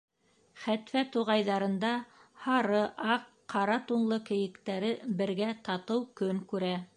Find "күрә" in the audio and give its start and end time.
6.55-6.75